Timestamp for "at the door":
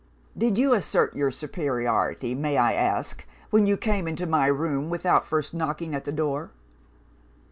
5.93-6.49